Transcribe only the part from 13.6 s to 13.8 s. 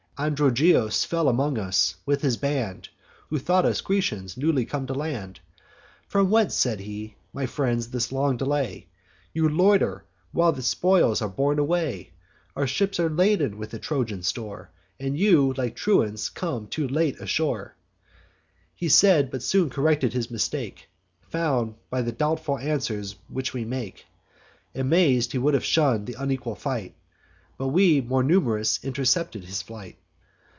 the